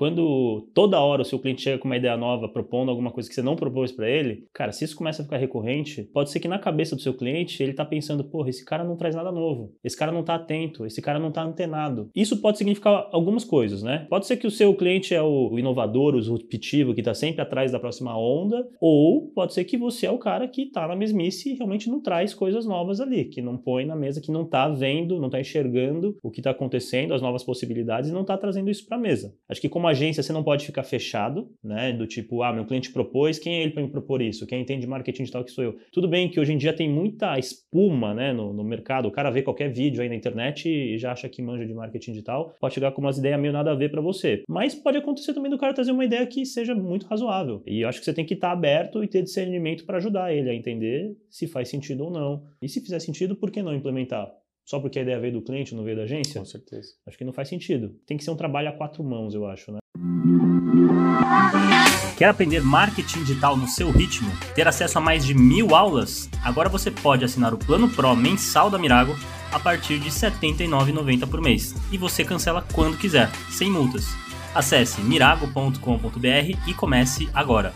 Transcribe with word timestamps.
Quando 0.00 0.66
toda 0.72 0.98
hora 0.98 1.20
o 1.20 1.24
seu 1.26 1.38
cliente 1.38 1.60
chega 1.60 1.76
com 1.76 1.86
uma 1.86 1.98
ideia 1.98 2.16
nova, 2.16 2.48
propondo 2.48 2.88
alguma 2.88 3.10
coisa 3.10 3.28
que 3.28 3.34
você 3.34 3.42
não 3.42 3.54
propôs 3.54 3.92
para 3.92 4.08
ele, 4.08 4.46
cara, 4.50 4.72
se 4.72 4.82
isso 4.82 4.96
começa 4.96 5.20
a 5.20 5.26
ficar 5.26 5.36
recorrente, 5.36 6.04
pode 6.04 6.30
ser 6.30 6.40
que 6.40 6.48
na 6.48 6.58
cabeça 6.58 6.96
do 6.96 7.02
seu 7.02 7.12
cliente 7.12 7.62
ele 7.62 7.74
tá 7.74 7.84
pensando, 7.84 8.24
porra, 8.24 8.48
esse 8.48 8.64
cara 8.64 8.82
não 8.82 8.96
traz 8.96 9.14
nada 9.14 9.30
novo, 9.30 9.74
esse 9.84 9.94
cara 9.94 10.10
não 10.10 10.22
tá 10.22 10.36
atento, 10.36 10.86
esse 10.86 11.02
cara 11.02 11.18
não 11.18 11.30
tá 11.30 11.42
antenado. 11.42 12.08
Isso 12.16 12.40
pode 12.40 12.56
significar 12.56 13.10
algumas 13.12 13.44
coisas, 13.44 13.82
né? 13.82 14.06
Pode 14.08 14.26
ser 14.26 14.38
que 14.38 14.46
o 14.46 14.50
seu 14.50 14.72
cliente 14.72 15.14
é 15.14 15.20
o 15.20 15.58
inovador, 15.58 16.14
o 16.14 16.18
disruptivo, 16.18 16.94
que 16.94 17.02
tá 17.02 17.12
sempre 17.12 17.42
atrás 17.42 17.70
da 17.70 17.78
próxima 17.78 18.18
onda, 18.18 18.66
ou 18.80 19.30
pode 19.34 19.52
ser 19.52 19.64
que 19.64 19.76
você 19.76 20.06
é 20.06 20.10
o 20.10 20.16
cara 20.16 20.48
que 20.48 20.70
tá 20.70 20.88
na 20.88 20.96
mesmice 20.96 21.52
e 21.52 21.56
realmente 21.56 21.90
não 21.90 22.00
traz 22.00 22.32
coisas 22.32 22.64
novas 22.64 23.02
ali, 23.02 23.26
que 23.26 23.42
não 23.42 23.58
põe 23.58 23.84
na 23.84 23.94
mesa, 23.94 24.22
que 24.22 24.32
não 24.32 24.46
tá 24.46 24.66
vendo, 24.66 25.20
não 25.20 25.28
tá 25.28 25.38
enxergando 25.38 26.16
o 26.22 26.30
que 26.30 26.40
tá 26.40 26.52
acontecendo, 26.52 27.12
as 27.12 27.20
novas 27.20 27.44
possibilidades 27.44 28.08
e 28.08 28.14
não 28.14 28.24
tá 28.24 28.38
trazendo 28.38 28.70
isso 28.70 28.86
para 28.86 28.96
mesa. 28.96 29.34
Acho 29.46 29.60
que 29.60 29.68
como 29.68 29.89
agência 29.90 30.22
você 30.22 30.32
não 30.32 30.42
pode 30.42 30.66
ficar 30.66 30.82
fechado, 30.82 31.48
né? 31.62 31.92
Do 31.92 32.06
tipo, 32.06 32.42
ah, 32.42 32.52
meu 32.52 32.64
cliente 32.64 32.92
propôs, 32.92 33.38
quem 33.38 33.56
é 33.56 33.62
ele 33.62 33.72
para 33.72 33.82
me 33.82 33.90
propor 33.90 34.22
isso? 34.22 34.46
Quem 34.46 34.62
entende 34.62 34.86
marketing 34.86 35.22
digital 35.22 35.44
que 35.44 35.50
sou 35.50 35.64
eu? 35.64 35.76
Tudo 35.92 36.08
bem 36.08 36.28
que 36.28 36.40
hoje 36.40 36.52
em 36.52 36.58
dia 36.58 36.72
tem 36.72 36.88
muita 36.88 37.38
espuma, 37.38 38.14
né, 38.14 38.32
no, 38.32 38.52
no 38.52 38.64
mercado. 38.64 39.08
O 39.08 39.10
cara 39.10 39.30
vê 39.30 39.42
qualquer 39.42 39.72
vídeo 39.72 40.02
aí 40.02 40.08
na 40.08 40.14
internet 40.14 40.68
e 40.68 40.98
já 40.98 41.12
acha 41.12 41.28
que 41.28 41.42
manja 41.42 41.66
de 41.66 41.74
marketing 41.74 42.12
digital, 42.12 42.54
pode 42.60 42.74
chegar 42.74 42.92
com 42.92 43.00
umas 43.00 43.18
ideias 43.18 43.40
meio 43.40 43.52
nada 43.52 43.72
a 43.72 43.74
ver 43.74 43.90
para 43.90 44.00
você. 44.00 44.42
Mas 44.48 44.74
pode 44.74 44.98
acontecer 44.98 45.34
também 45.34 45.50
do 45.50 45.58
cara 45.58 45.74
trazer 45.74 45.92
uma 45.92 46.04
ideia 46.04 46.26
que 46.26 46.44
seja 46.44 46.74
muito 46.74 47.06
razoável. 47.06 47.62
E 47.66 47.82
eu 47.82 47.88
acho 47.88 47.98
que 47.98 48.04
você 48.04 48.14
tem 48.14 48.24
que 48.24 48.34
estar 48.34 48.52
aberto 48.52 49.02
e 49.02 49.08
ter 49.08 49.22
discernimento 49.22 49.84
para 49.84 49.98
ajudar 49.98 50.34
ele 50.34 50.50
a 50.50 50.54
entender 50.54 51.16
se 51.28 51.46
faz 51.46 51.68
sentido 51.68 52.04
ou 52.04 52.10
não. 52.10 52.42
E 52.60 52.68
se 52.68 52.80
fizer 52.80 52.98
sentido, 52.98 53.36
por 53.36 53.50
que 53.50 53.62
não 53.62 53.74
implementar? 53.74 54.30
Só 54.70 54.78
porque 54.78 55.00
a 55.00 55.02
ideia 55.02 55.18
veio 55.18 55.32
do 55.32 55.42
cliente, 55.42 55.74
não 55.74 55.82
veio 55.82 55.96
da 55.96 56.04
agência? 56.04 56.38
Com 56.38 56.44
certeza. 56.44 56.90
Acho 57.04 57.18
que 57.18 57.24
não 57.24 57.32
faz 57.32 57.48
sentido. 57.48 57.92
Tem 58.06 58.16
que 58.16 58.22
ser 58.22 58.30
um 58.30 58.36
trabalho 58.36 58.68
a 58.68 58.72
quatro 58.72 59.02
mãos, 59.02 59.34
eu 59.34 59.44
acho, 59.44 59.72
né? 59.72 59.80
Quer 62.16 62.26
aprender 62.26 62.60
marketing 62.60 63.24
digital 63.24 63.56
no 63.56 63.66
seu 63.66 63.90
ritmo? 63.90 64.30
Ter 64.54 64.68
acesso 64.68 64.98
a 64.98 65.00
mais 65.00 65.26
de 65.26 65.34
mil 65.34 65.74
aulas? 65.74 66.30
Agora 66.44 66.68
você 66.68 66.88
pode 66.88 67.24
assinar 67.24 67.52
o 67.52 67.58
Plano 67.58 67.90
Pro 67.90 68.14
mensal 68.14 68.70
da 68.70 68.78
Mirago 68.78 69.16
a 69.50 69.58
partir 69.58 69.98
de 69.98 70.08
R$ 70.08 70.14
79,90 70.14 71.28
por 71.28 71.40
mês. 71.40 71.74
E 71.90 71.98
você 71.98 72.24
cancela 72.24 72.64
quando 72.72 72.96
quiser, 72.96 73.28
sem 73.50 73.68
multas. 73.68 74.06
Acesse 74.54 75.00
mirago.com.br 75.00 76.68
e 76.68 76.74
comece 76.74 77.28
agora. 77.34 77.74